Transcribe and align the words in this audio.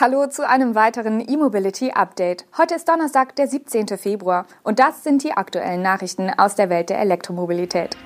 Hallo 0.00 0.26
zu 0.28 0.48
einem 0.48 0.74
weiteren 0.74 1.20
E-Mobility 1.20 1.90
Update. 1.90 2.46
Heute 2.56 2.74
ist 2.74 2.88
Donnerstag, 2.88 3.36
der 3.36 3.48
17. 3.48 3.86
Februar 3.98 4.46
und 4.62 4.78
das 4.78 5.04
sind 5.04 5.22
die 5.24 5.32
aktuellen 5.32 5.82
Nachrichten 5.82 6.30
aus 6.30 6.54
der 6.54 6.70
Welt 6.70 6.88
der 6.88 7.00
Elektromobilität. 7.00 7.98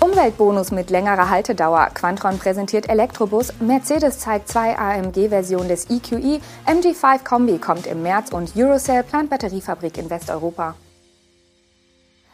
Umweltbonus 0.00 0.72
mit 0.72 0.90
längerer 0.90 1.30
Haltedauer. 1.30 1.90
Quantron 1.94 2.40
präsentiert 2.40 2.88
Elektrobus. 2.88 3.52
Mercedes 3.60 4.18
zeigt 4.18 4.48
zwei 4.48 4.76
AMG-Versionen 4.76 5.68
des 5.68 5.88
EQE. 5.90 6.40
MG5 6.66 7.22
Kombi 7.22 7.58
kommt 7.58 7.86
im 7.86 8.02
März 8.02 8.32
und 8.32 8.56
Eurocell 8.56 9.04
plant 9.04 9.30
Batteriefabrik 9.30 9.96
in 9.96 10.10
Westeuropa. 10.10 10.74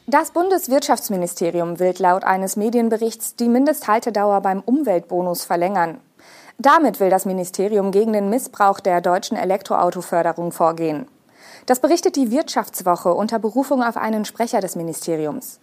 Das 0.07 0.31
Bundeswirtschaftsministerium 0.31 1.79
will 1.79 1.95
laut 1.99 2.25
eines 2.25 2.57
Medienberichts 2.57 3.37
die 3.37 3.51
Mindesthaltedauer 3.51 4.41
beim 4.41 4.61
Umweltbonus 4.61 5.45
verlängern. 5.45 6.01
Damit 6.63 7.01
will 7.01 7.09
das 7.09 7.25
Ministerium 7.25 7.91
gegen 7.91 8.13
den 8.13 8.29
Missbrauch 8.29 8.81
der 8.81 9.01
deutschen 9.01 9.35
Elektroautoförderung 9.39 10.53
vorgehen. 10.53 11.07
Das 11.65 11.81
berichtet 11.81 12.17
die 12.17 12.31
Wirtschaftswoche 12.31 13.15
unter 13.15 13.39
Berufung 13.39 13.83
auf 13.83 13.97
einen 13.97 14.27
Sprecher 14.27 14.61
des 14.61 14.77
Ministeriums. 14.77 15.59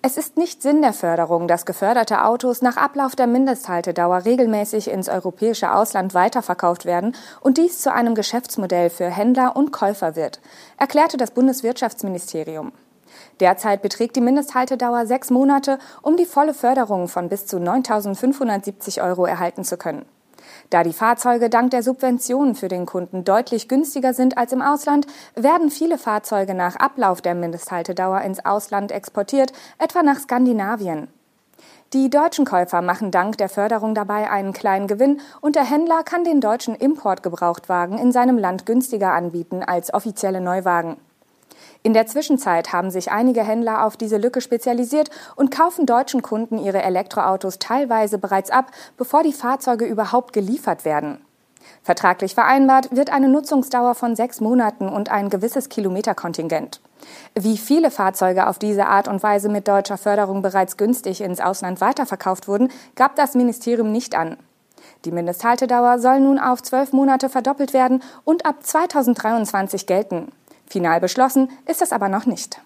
Es 0.00 0.16
ist 0.16 0.36
nicht 0.36 0.62
Sinn 0.62 0.80
der 0.80 0.92
Förderung, 0.92 1.48
dass 1.48 1.66
geförderte 1.66 2.24
Autos 2.24 2.62
nach 2.62 2.76
Ablauf 2.76 3.16
der 3.16 3.26
Mindesthaltedauer 3.26 4.26
regelmäßig 4.26 4.88
ins 4.92 5.08
europäische 5.08 5.74
Ausland 5.74 6.14
weiterverkauft 6.14 6.84
werden 6.84 7.16
und 7.40 7.58
dies 7.58 7.80
zu 7.80 7.92
einem 7.92 8.14
Geschäftsmodell 8.14 8.90
für 8.90 9.10
Händler 9.10 9.56
und 9.56 9.72
Käufer 9.72 10.14
wird, 10.14 10.40
erklärte 10.76 11.16
das 11.16 11.32
Bundeswirtschaftsministerium. 11.32 12.70
Derzeit 13.40 13.82
beträgt 13.82 14.14
die 14.14 14.20
Mindesthaltedauer 14.20 15.04
sechs 15.04 15.30
Monate, 15.30 15.80
um 16.00 16.16
die 16.16 16.26
volle 16.26 16.54
Förderung 16.54 17.08
von 17.08 17.28
bis 17.28 17.46
zu 17.46 17.56
9.570 17.56 19.02
Euro 19.02 19.26
erhalten 19.26 19.64
zu 19.64 19.76
können. 19.76 20.06
Da 20.70 20.82
die 20.82 20.92
Fahrzeuge 20.92 21.48
dank 21.48 21.70
der 21.70 21.82
Subventionen 21.82 22.54
für 22.54 22.68
den 22.68 22.84
Kunden 22.84 23.24
deutlich 23.24 23.68
günstiger 23.68 24.12
sind 24.12 24.36
als 24.36 24.52
im 24.52 24.60
Ausland, 24.60 25.06
werden 25.34 25.70
viele 25.70 25.96
Fahrzeuge 25.96 26.54
nach 26.54 26.76
Ablauf 26.76 27.22
der 27.22 27.34
Mindesthaltedauer 27.34 28.20
ins 28.20 28.44
Ausland 28.44 28.92
exportiert, 28.92 29.52
etwa 29.78 30.02
nach 30.02 30.18
Skandinavien. 30.18 31.08
Die 31.94 32.10
deutschen 32.10 32.44
Käufer 32.44 32.82
machen 32.82 33.10
dank 33.10 33.38
der 33.38 33.48
Förderung 33.48 33.94
dabei 33.94 34.30
einen 34.30 34.52
kleinen 34.52 34.88
Gewinn 34.88 35.22
und 35.40 35.56
der 35.56 35.64
Händler 35.64 36.02
kann 36.02 36.22
den 36.22 36.42
deutschen 36.42 36.74
Importgebrauchtwagen 36.74 37.96
in 37.96 38.12
seinem 38.12 38.36
Land 38.36 38.66
günstiger 38.66 39.14
anbieten 39.14 39.62
als 39.62 39.94
offizielle 39.94 40.42
Neuwagen. 40.42 40.98
In 41.82 41.94
der 41.94 42.06
Zwischenzeit 42.06 42.72
haben 42.72 42.90
sich 42.90 43.10
einige 43.10 43.42
Händler 43.44 43.84
auf 43.84 43.96
diese 43.96 44.16
Lücke 44.16 44.40
spezialisiert 44.40 45.10
und 45.36 45.50
kaufen 45.50 45.86
deutschen 45.86 46.22
Kunden 46.22 46.58
ihre 46.58 46.82
Elektroautos 46.82 47.58
teilweise 47.58 48.18
bereits 48.18 48.50
ab, 48.50 48.72
bevor 48.96 49.22
die 49.22 49.32
Fahrzeuge 49.32 49.84
überhaupt 49.84 50.32
geliefert 50.32 50.84
werden. 50.84 51.24
Vertraglich 51.82 52.34
vereinbart 52.34 52.94
wird 52.94 53.10
eine 53.10 53.28
Nutzungsdauer 53.28 53.94
von 53.94 54.16
sechs 54.16 54.40
Monaten 54.40 54.88
und 54.88 55.10
ein 55.10 55.30
gewisses 55.30 55.68
Kilometerkontingent. 55.68 56.80
Wie 57.34 57.56
viele 57.56 57.90
Fahrzeuge 57.90 58.46
auf 58.48 58.58
diese 58.58 58.86
Art 58.86 59.08
und 59.08 59.22
Weise 59.22 59.48
mit 59.48 59.68
deutscher 59.68 59.98
Förderung 59.98 60.42
bereits 60.42 60.76
günstig 60.76 61.20
ins 61.20 61.40
Ausland 61.40 61.80
weiterverkauft 61.80 62.48
wurden, 62.48 62.70
gab 62.96 63.16
das 63.16 63.34
Ministerium 63.34 63.92
nicht 63.92 64.14
an. 64.14 64.36
Die 65.04 65.12
Mindesthaltedauer 65.12 65.98
soll 65.98 66.20
nun 66.20 66.38
auf 66.38 66.62
zwölf 66.62 66.92
Monate 66.92 67.28
verdoppelt 67.28 67.72
werden 67.72 68.02
und 68.24 68.44
ab 68.46 68.56
2023 68.62 69.86
gelten. 69.86 70.32
Final 70.70 71.00
beschlossen 71.00 71.50
ist 71.66 71.82
es 71.82 71.92
aber 71.92 72.08
noch 72.08 72.26
nicht. 72.26 72.60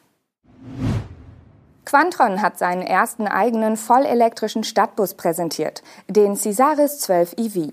Quantron 1.84 2.40
hat 2.40 2.58
seinen 2.58 2.82
ersten 2.82 3.26
eigenen 3.26 3.76
vollelektrischen 3.76 4.64
Stadtbus 4.64 5.14
präsentiert, 5.14 5.82
den 6.08 6.36
Cesaris 6.36 7.00
12 7.00 7.34
EV. 7.36 7.72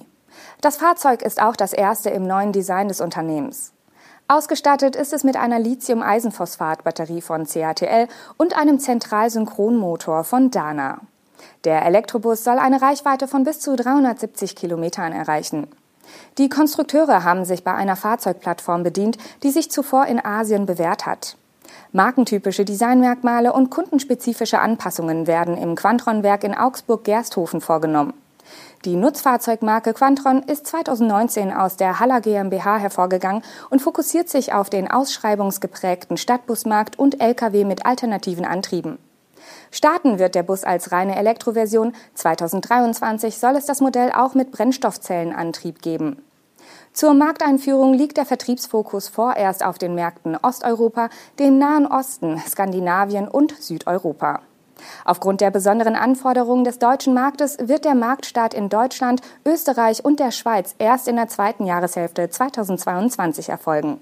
Das 0.61 0.77
Fahrzeug 0.77 1.21
ist 1.21 1.41
auch 1.41 1.55
das 1.55 1.73
erste 1.73 2.09
im 2.09 2.25
neuen 2.25 2.51
Design 2.51 2.87
des 2.87 3.01
Unternehmens. 3.01 3.71
Ausgestattet 4.27 4.95
ist 4.95 5.13
es 5.13 5.23
mit 5.23 5.37
einer 5.37 5.57
Lithium-Eisenphosphat-Batterie 5.57 7.21
von 7.21 7.47
CATL 7.47 8.07
und 8.37 8.55
einem 8.55 8.79
Zentralsynchronmotor 8.79 10.23
von 10.23 10.51
Dana. 10.51 10.99
Der 11.63 11.83
Elektrobus 11.85 12.43
soll 12.43 12.59
eine 12.59 12.81
Reichweite 12.81 13.27
von 13.27 13.43
bis 13.43 13.59
zu 13.59 13.75
370 13.75 14.55
Kilometern 14.55 15.13
erreichen. 15.13 15.67
Die 16.37 16.49
Konstrukteure 16.49 17.23
haben 17.23 17.45
sich 17.45 17.63
bei 17.63 17.73
einer 17.73 17.95
Fahrzeugplattform 17.95 18.83
bedient, 18.83 19.17
die 19.43 19.51
sich 19.51 19.71
zuvor 19.71 20.05
in 20.05 20.23
Asien 20.23 20.65
bewährt 20.65 21.05
hat. 21.05 21.35
Markentypische 21.91 22.65
Designmerkmale 22.65 23.53
und 23.53 23.69
kundenspezifische 23.69 24.59
Anpassungen 24.59 25.27
werden 25.27 25.57
im 25.57 25.75
Quantron-Werk 25.75 26.43
in 26.43 26.55
Augsburg-Gersthofen 26.55 27.61
vorgenommen. 27.61 28.13
Die 28.85 28.95
Nutzfahrzeugmarke 28.95 29.93
Quantron 29.93 30.41
ist 30.43 30.65
2019 30.67 31.51
aus 31.51 31.75
der 31.75 31.99
Haller 31.99 32.21
GmbH 32.21 32.77
hervorgegangen 32.77 33.43
und 33.69 33.81
fokussiert 33.81 34.29
sich 34.29 34.53
auf 34.53 34.69
den 34.69 34.89
ausschreibungsgeprägten 34.89 36.17
Stadtbusmarkt 36.17 36.97
und 36.97 37.19
Lkw 37.19 37.65
mit 37.65 37.85
alternativen 37.85 38.45
Antrieben. 38.45 38.97
Starten 39.71 40.19
wird 40.19 40.35
der 40.35 40.43
Bus 40.43 40.63
als 40.63 40.91
reine 40.91 41.15
Elektroversion. 41.15 41.93
2023 42.15 43.37
soll 43.37 43.55
es 43.55 43.65
das 43.65 43.81
Modell 43.81 44.11
auch 44.11 44.33
mit 44.33 44.51
Brennstoffzellenantrieb 44.51 45.81
geben. 45.81 46.23
Zur 46.93 47.13
Markteinführung 47.13 47.93
liegt 47.93 48.17
der 48.17 48.25
Vertriebsfokus 48.25 49.07
vorerst 49.07 49.63
auf 49.63 49.77
den 49.77 49.95
Märkten 49.95 50.35
Osteuropa, 50.41 51.09
dem 51.37 51.57
Nahen 51.57 51.85
Osten, 51.85 52.41
Skandinavien 52.47 53.27
und 53.27 53.53
Südeuropa. 53.61 54.41
Aufgrund 55.05 55.41
der 55.41 55.51
besonderen 55.51 55.95
Anforderungen 55.95 56.63
des 56.63 56.79
deutschen 56.79 57.13
Marktes 57.13 57.57
wird 57.61 57.85
der 57.85 57.95
Marktstart 57.95 58.53
in 58.53 58.69
Deutschland, 58.69 59.21
Österreich 59.45 60.03
und 60.03 60.19
der 60.19 60.31
Schweiz 60.31 60.75
erst 60.77 61.07
in 61.07 61.15
der 61.15 61.27
zweiten 61.27 61.65
Jahreshälfte 61.65 62.29
2022 62.29 63.49
erfolgen. 63.49 63.99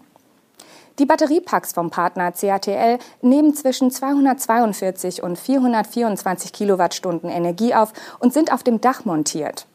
Die 0.99 1.05
Batteriepacks 1.05 1.73
vom 1.73 1.91
Partner 1.91 2.31
CATL 2.31 2.97
nehmen 3.21 3.53
zwischen 3.53 3.91
242 3.91 5.21
und 5.21 5.37
424 5.37 6.51
Kilowattstunden 6.51 7.29
Energie 7.29 7.75
auf 7.75 7.93
und 8.19 8.33
sind 8.33 8.51
auf 8.51 8.63
dem 8.63 8.81
Dach 8.81 9.05
montiert. 9.05 9.67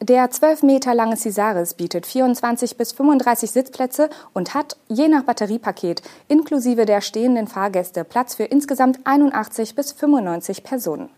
Der 0.00 0.30
12 0.30 0.62
Meter 0.62 0.94
lange 0.94 1.16
Cesaris 1.16 1.74
bietet 1.74 2.06
24 2.06 2.76
bis 2.76 2.92
35 2.92 3.50
Sitzplätze 3.50 4.10
und 4.32 4.54
hat, 4.54 4.76
je 4.88 5.08
nach 5.08 5.24
Batteriepaket, 5.24 6.02
inklusive 6.28 6.86
der 6.86 7.00
stehenden 7.00 7.46
Fahrgäste 7.46 8.04
Platz 8.04 8.34
für 8.34 8.44
insgesamt 8.44 9.00
81 9.04 9.74
bis 9.74 9.92
95 9.92 10.64
Personen. 10.64 11.08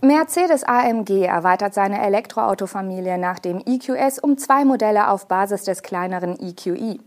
Mercedes 0.00 0.64
AMG 0.64 1.24
erweitert 1.24 1.74
seine 1.74 2.00
Elektroautofamilie 2.00 3.18
nach 3.18 3.38
dem 3.38 3.62
EQS 3.64 4.18
um 4.20 4.38
zwei 4.38 4.64
Modelle 4.64 5.08
auf 5.08 5.26
Basis 5.26 5.64
des 5.64 5.82
kleineren 5.82 6.38
EQE. 6.40 6.98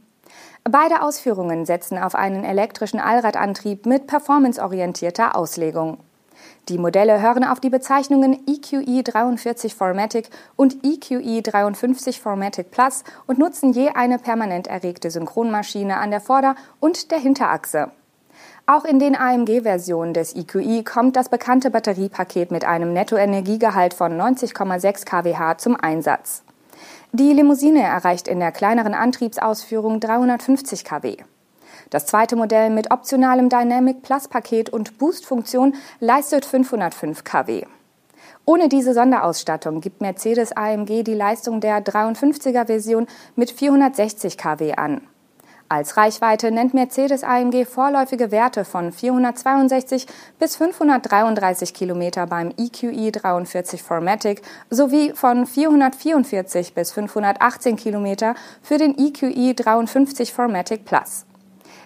Beide 0.70 1.02
Ausführungen 1.02 1.66
setzen 1.66 1.98
auf 1.98 2.16
einen 2.16 2.46
elektrischen 2.46 3.00
Allradantrieb 3.00 3.86
mit 3.86 4.08
performanceorientierter 4.08 5.36
Auslegung. 5.36 5.98
Die 6.70 6.78
Modelle 6.78 7.22
hören 7.22 7.44
auf 7.44 7.60
die 7.60 7.70
Bezeichnungen 7.70 8.40
EQE 8.48 9.04
43 9.04 9.76
Formatic 9.76 10.30
und 10.56 10.78
EQE 10.86 11.42
53 11.42 12.22
Formatic 12.22 12.72
Plus 12.72 13.04
und 13.28 13.40
nutzen 13.40 13.74
je 13.74 13.90
eine 13.90 14.20
permanent 14.20 14.68
erregte 14.68 15.12
Synchronmaschine 15.12 15.98
an 15.98 16.12
der 16.12 16.22
Vorder- 16.22 16.56
und 16.80 17.12
der 17.12 17.20
Hinterachse. 17.20 17.92
Auch 18.66 18.86
in 18.86 19.00
den 19.00 19.18
AMG-Versionen 19.18 20.14
des 20.14 20.34
EQE 20.34 20.84
kommt 20.84 21.18
das 21.18 21.28
bekannte 21.28 21.70
Batteriepaket 21.72 22.52
mit 22.52 22.64
einem 22.64 22.94
Nettoenergiegehalt 22.94 23.94
von 23.94 24.18
90,6 24.18 25.04
kWh 25.04 25.58
zum 25.58 25.76
Einsatz. 25.76 26.44
Die 27.12 27.32
Limousine 27.34 27.84
erreicht 27.84 28.28
in 28.28 28.40
der 28.40 28.52
kleineren 28.52 28.94
Antriebsausführung 28.94 30.00
350 30.00 30.84
kW. 30.84 31.18
Das 31.90 32.06
zweite 32.06 32.36
Modell 32.36 32.70
mit 32.70 32.92
optionalem 32.92 33.50
Dynamic 33.50 34.02
Plus 34.02 34.28
Paket 34.28 34.70
und 34.70 34.98
Boost-Funktion 34.98 35.76
leistet 36.00 36.46
505 36.46 37.24
kW. 37.24 37.66
Ohne 38.46 38.68
diese 38.68 38.94
Sonderausstattung 38.94 39.80
gibt 39.80 40.02
Mercedes 40.02 40.52
AMG 40.52 41.04
die 41.04 41.14
Leistung 41.14 41.62
der 41.62 41.84
53er 41.84 42.66
Version 42.66 43.08
mit 43.36 43.52
460 43.52 44.38
kW 44.38 44.74
an. 44.74 45.02
Als 45.74 45.98
Reichweite 45.98 46.52
nennt 46.52 46.76
Mercedes 46.76 47.24
AMG 47.24 47.66
vorläufige 47.66 48.30
Werte 48.30 48.64
von 48.64 48.92
462 48.92 50.06
bis 50.38 50.56
533 50.56 51.74
Kilometer 51.74 52.28
beim 52.28 52.54
EQE 52.56 53.12
43 53.12 53.82
Formatic 53.82 54.44
sowie 54.70 55.14
von 55.16 55.48
444 55.48 56.76
bis 56.76 56.92
518 56.92 57.76
Kilometer 57.76 58.36
für 58.62 58.78
den 58.78 58.96
EQE 58.96 59.56
53 59.56 60.32
Formatic 60.32 60.86
Plus. 60.86 61.26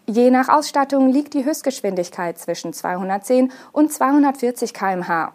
Je 0.06 0.32
nach 0.32 0.50
Ausstattung 0.50 1.08
liegt 1.08 1.34
die 1.34 1.46
Höchstgeschwindigkeit 1.46 2.38
zwischen 2.38 2.74
210 2.74 3.54
und 3.72 3.94
240 3.94 4.74
km/h. 4.74 5.32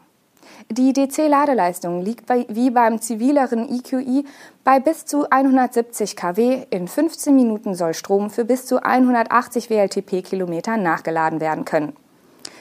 Die 0.71 0.93
DC-Ladeleistung 0.93 2.03
liegt 2.03 2.27
bei, 2.27 2.47
wie 2.49 2.71
beim 2.71 3.01
zivileren 3.01 3.69
EQI 3.69 4.25
bei 4.65 4.81
bis 4.81 5.05
zu 5.05 5.31
170 5.31 6.17
kW. 6.17 6.67
In 6.71 6.89
15 6.89 7.35
Minuten 7.35 7.75
soll 7.75 7.95
Strom 7.95 8.31
für 8.31 8.45
bis 8.45 8.67
zu 8.67 8.83
180 8.83 9.71
WLTP-Kilometer 9.71 10.77
nachgeladen 10.77 11.41
werden 11.41 11.65
können. 11.65 11.95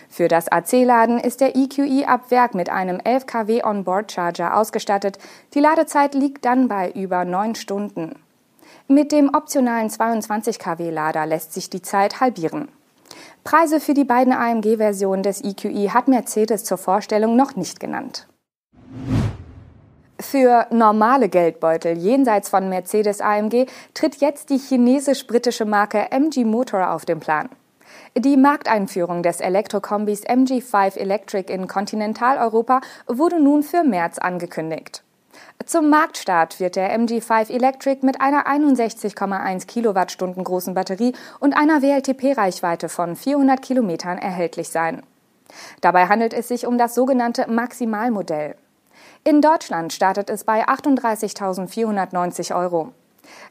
Für 0.09 0.27
das 0.27 0.51
AC-Laden 0.51 1.19
ist 1.19 1.39
der 1.39 1.55
EQE 1.55 2.05
ab 2.05 2.31
Werk 2.31 2.53
mit 2.53 2.69
einem 2.69 2.99
11 2.99 3.25
kW 3.25 3.63
Onboard-Charger 3.63 4.57
ausgestattet. 4.57 5.17
Die 5.53 5.61
Ladezeit 5.61 6.15
liegt 6.15 6.43
dann 6.43 6.67
bei 6.67 6.91
über 6.91 7.23
neun 7.23 7.55
Stunden. 7.55 8.15
Mit 8.89 9.13
dem 9.13 9.33
optionalen 9.33 9.89
22 9.89 10.59
kW 10.59 10.89
Lader 10.89 11.25
lässt 11.25 11.53
sich 11.53 11.69
die 11.69 11.81
Zeit 11.81 12.19
halbieren. 12.19 12.67
Preise 13.43 13.79
für 13.79 13.93
die 13.93 14.03
beiden 14.03 14.33
AMG-Versionen 14.33 15.23
des 15.23 15.43
EQE 15.43 15.93
hat 15.93 16.07
Mercedes 16.07 16.63
zur 16.63 16.77
Vorstellung 16.77 17.35
noch 17.35 17.55
nicht 17.55 17.79
genannt. 17.79 18.27
Für 20.19 20.67
normale 20.69 21.29
Geldbeutel 21.29 21.97
jenseits 21.97 22.49
von 22.49 22.69
Mercedes 22.69 23.21
AMG 23.21 23.65
tritt 23.93 24.17
jetzt 24.17 24.49
die 24.51 24.59
chinesisch-britische 24.59 25.65
Marke 25.65 26.11
MG 26.11 26.45
Motor 26.45 26.91
auf 26.91 27.05
den 27.05 27.19
Plan. 27.19 27.49
Die 28.15 28.37
Markteinführung 28.37 29.23
des 29.23 29.39
Elektrokombis 29.39 30.23
MG5 30.25 30.97
Electric 30.97 31.51
in 31.51 31.67
Kontinentaleuropa 31.67 32.81
wurde 33.07 33.41
nun 33.41 33.63
für 33.63 33.83
März 33.83 34.19
angekündigt. 34.19 35.03
Zum 35.65 35.89
Marktstart 35.89 36.59
wird 36.59 36.75
der 36.75 36.97
MG5 36.97 37.51
Electric 37.51 38.05
mit 38.05 38.21
einer 38.21 38.47
61,1 38.47 39.67
Kilowattstunden 39.67 40.43
großen 40.43 40.73
Batterie 40.73 41.13
und 41.39 41.53
einer 41.53 41.81
WLTP-Reichweite 41.81 42.87
von 42.89 43.15
400 43.15 43.61
Kilometern 43.61 44.17
erhältlich 44.17 44.69
sein. 44.69 45.03
Dabei 45.81 46.07
handelt 46.07 46.33
es 46.33 46.47
sich 46.47 46.65
um 46.65 46.77
das 46.77 46.95
sogenannte 46.95 47.51
Maximalmodell. 47.51 48.55
In 49.23 49.41
Deutschland 49.41 49.91
startet 49.93 50.29
es 50.29 50.45
bei 50.45 50.67
38.490 50.67 52.55
Euro. 52.55 52.93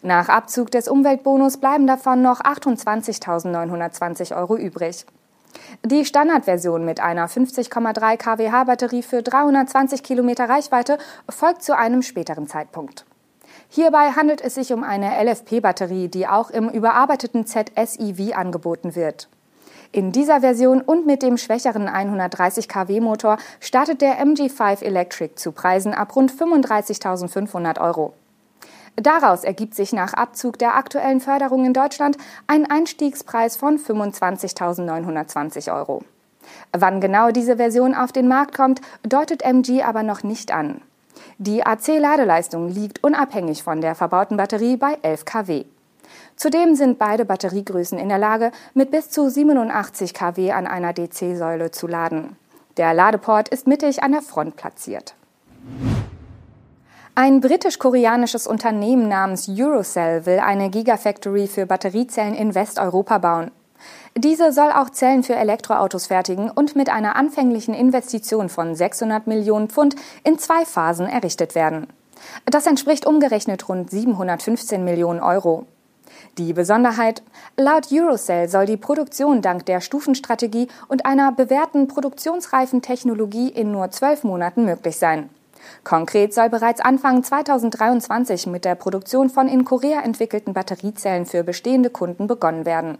Nach 0.03 0.29
Abzug 0.29 0.71
des 0.71 0.89
Umweltbonus 0.89 1.59
bleiben 1.59 1.87
davon 1.87 2.23
noch 2.23 2.41
28.920 2.41 4.37
Euro 4.37 4.57
übrig. 4.57 5.05
Die 5.85 6.05
Standardversion 6.05 6.85
mit 6.85 7.01
einer 7.01 7.29
50,3 7.29 8.17
kWh 8.17 8.65
Batterie 8.65 9.03
für 9.03 9.23
320 9.23 10.03
Kilometer 10.03 10.49
Reichweite 10.49 10.99
folgt 11.29 11.63
zu 11.63 11.77
einem 11.77 12.03
späteren 12.03 12.47
Zeitpunkt. 12.47 13.05
Hierbei 13.69 14.11
handelt 14.11 14.41
es 14.41 14.57
sich 14.57 14.73
um 14.73 14.83
eine 14.83 15.23
LFP-Batterie, 15.25 16.09
die 16.09 16.27
auch 16.27 16.51
im 16.51 16.69
überarbeiteten 16.69 17.47
ZSEV 17.47 18.35
angeboten 18.35 18.95
wird. 18.95 19.29
In 19.93 20.13
dieser 20.13 20.41
Version 20.41 20.81
und 20.81 21.07
mit 21.07 21.23
dem 21.23 21.37
schwächeren 21.37 21.89
130 21.89 22.69
kW 22.69 23.01
Motor 23.01 23.39
startet 23.59 24.01
der 24.01 24.25
MG5 24.25 24.83
Electric 24.83 25.35
zu 25.35 25.51
Preisen 25.51 25.95
ab 25.95 26.15
rund 26.15 26.33
35.500 26.33 27.81
Euro. 27.81 28.13
Daraus 28.97 29.45
ergibt 29.45 29.75
sich 29.75 29.93
nach 29.93 30.15
Abzug 30.15 30.59
der 30.59 30.77
aktuellen 30.77 31.21
Förderung 31.21 31.65
in 31.65 31.73
Deutschland 31.73 32.17
ein 32.47 32.71
Einstiegspreis 32.71 33.57
von 33.57 33.79
25.920 33.79 35.75
Euro. 35.75 36.03
Wann 36.73 37.01
genau 37.01 37.31
diese 37.31 37.57
Version 37.57 37.95
auf 37.95 38.13
den 38.13 38.29
Markt 38.29 38.55
kommt, 38.55 38.81
deutet 39.03 39.43
MG 39.43 39.83
aber 39.83 40.03
noch 40.03 40.23
nicht 40.23 40.53
an. 40.53 40.83
Die 41.39 41.65
AC-Ladeleistung 41.65 42.69
liegt 42.69 43.03
unabhängig 43.03 43.63
von 43.63 43.81
der 43.81 43.95
verbauten 43.95 44.37
Batterie 44.37 44.77
bei 44.77 44.99
11 45.03 45.25
kW. 45.25 45.65
Zudem 46.37 46.75
sind 46.75 46.99
beide 46.99 47.25
Batteriegrößen 47.25 47.99
in 47.99 48.09
der 48.09 48.19
Lage, 48.19 48.53
mit 48.75 48.91
bis 48.91 49.11
zu 49.11 49.29
87 49.29 50.15
kW 50.15 50.53
an 50.53 50.67
einer 50.67 50.93
DC-Säule 50.93 51.71
zu 51.71 51.87
laden. 51.87 52.37
Der 52.77 52.95
Ladeport 52.95 53.49
ist 53.49 53.67
mittig 53.67 54.03
an 54.03 54.13
der 54.13 54.23
Front 54.23 54.57
platziert. 54.57 55.15
Ein 57.17 57.41
britisch-koreanisches 57.41 58.47
Unternehmen 58.47 59.09
namens 59.09 59.49
Eurocell 59.49 60.27
will 60.27 60.39
eine 60.39 60.71
Gigafactory 60.71 61.49
für 61.49 61.67
Batteriezellen 61.67 62.35
in 62.35 62.55
Westeuropa 62.55 63.19
bauen. 63.19 63.51
Diese 64.17 64.53
soll 64.53 64.71
auch 64.71 64.91
Zellen 64.91 65.25
für 65.25 65.35
Elektroautos 65.35 66.07
fertigen 66.07 66.51
und 66.51 66.77
mit 66.77 66.89
einer 66.89 67.17
anfänglichen 67.17 67.75
Investition 67.75 68.49
von 68.49 68.75
600 68.77 69.27
Millionen 69.27 69.69
Pfund 69.69 69.97
in 70.23 70.39
zwei 70.39 70.65
Phasen 70.65 71.07
errichtet 71.07 71.55
werden. 71.55 71.89
Das 72.47 72.67
entspricht 72.67 73.07
umgerechnet 73.07 73.69
rund 73.69 73.91
715 73.91 74.85
Millionen 74.85 75.21
Euro. 75.21 75.67
Die 76.39 76.53
Besonderheit, 76.53 77.23
laut 77.57 77.89
Eurocell 77.93 78.49
soll 78.49 78.67
die 78.67 78.77
Produktion 78.77 79.43
dank 79.43 79.67
der 79.67 79.81
Stufenstrategie 79.81 80.69
und 80.87 81.07
einer 81.07 81.33
bewährten 81.33 81.89
produktionsreifen 81.89 82.83
Technologie 82.83 83.49
in 83.49 83.73
nur 83.73 83.91
zwölf 83.91 84.23
Monaten 84.23 84.65
möglich 84.65 84.97
sein. 84.97 85.29
Konkret 85.85 86.35
soll 86.35 86.49
bereits 86.49 86.81
Anfang 86.81 87.23
2023 87.23 88.47
mit 88.47 88.65
der 88.65 88.75
Produktion 88.75 89.31
von 89.31 89.49
in 89.49 89.65
Korea 89.65 90.01
entwickelten 90.03 90.55
Batteriezellen 90.55 91.27
für 91.27 91.43
bestehende 91.43 91.91
Kunden 91.91 92.27
begonnen 92.27 92.67
werden. 92.67 92.99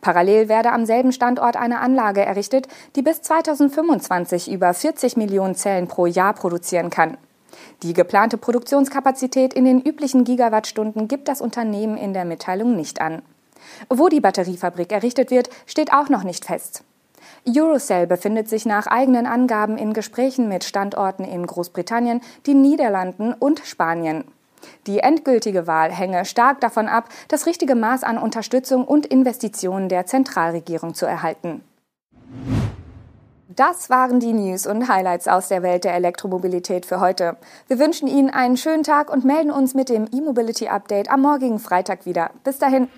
Parallel 0.00 0.48
werde 0.48 0.72
am 0.72 0.86
selben 0.86 1.12
Standort 1.12 1.56
eine 1.56 1.80
Anlage 1.80 2.24
errichtet, 2.24 2.68
die 2.96 3.02
bis 3.02 3.22
2025 3.22 4.50
über 4.50 4.72
40 4.74 5.16
Millionen 5.16 5.54
Zellen 5.54 5.88
pro 5.88 6.06
Jahr 6.06 6.34
produzieren 6.34 6.90
kann. 6.90 7.16
Die 7.82 7.94
geplante 7.94 8.36
Produktionskapazität 8.36 9.54
in 9.54 9.64
den 9.64 9.80
üblichen 9.80 10.24
Gigawattstunden 10.24 11.08
gibt 11.08 11.28
das 11.28 11.40
Unternehmen 11.40 11.96
in 11.96 12.12
der 12.12 12.24
Mitteilung 12.24 12.76
nicht 12.76 13.00
an. 13.00 13.22
Wo 13.88 14.08
die 14.08 14.20
Batteriefabrik 14.20 14.92
errichtet 14.92 15.30
wird, 15.30 15.48
steht 15.66 15.92
auch 15.92 16.08
noch 16.08 16.24
nicht 16.24 16.44
fest. 16.44 16.84
Eurocell 17.48 18.06
befindet 18.06 18.48
sich 18.48 18.66
nach 18.66 18.86
eigenen 18.86 19.26
Angaben 19.26 19.78
in 19.78 19.92
Gesprächen 19.92 20.48
mit 20.48 20.64
Standorten 20.64 21.24
in 21.24 21.46
Großbritannien, 21.46 22.20
den 22.46 22.62
Niederlanden 22.62 23.32
und 23.32 23.60
Spanien. 23.64 24.24
Die 24.86 25.00
endgültige 25.00 25.66
Wahl 25.66 25.90
hänge 25.92 26.24
stark 26.24 26.60
davon 26.60 26.88
ab, 26.88 27.08
das 27.28 27.46
richtige 27.46 27.74
Maß 27.74 28.02
an 28.02 28.18
Unterstützung 28.18 28.84
und 28.84 29.06
Investitionen 29.06 29.88
der 29.88 30.06
Zentralregierung 30.06 30.94
zu 30.94 31.06
erhalten. 31.06 31.62
Das 33.48 33.88
waren 33.88 34.18
die 34.18 34.32
News 34.32 34.66
und 34.66 34.88
Highlights 34.88 35.28
aus 35.28 35.48
der 35.48 35.62
Welt 35.62 35.84
der 35.84 35.94
Elektromobilität 35.94 36.86
für 36.86 36.98
heute. 36.98 37.36
Wir 37.68 37.78
wünschen 37.78 38.08
Ihnen 38.08 38.30
einen 38.30 38.56
schönen 38.56 38.82
Tag 38.82 39.12
und 39.12 39.24
melden 39.24 39.52
uns 39.52 39.74
mit 39.74 39.90
dem 39.90 40.06
E-Mobility 40.12 40.68
Update 40.68 41.08
am 41.08 41.22
morgigen 41.22 41.60
Freitag 41.60 42.04
wieder. 42.04 42.30
Bis 42.42 42.58
dahin. 42.58 42.88